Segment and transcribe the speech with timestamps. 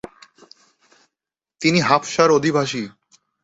[1.61, 2.83] যিনি হাবশার অধিবাসী।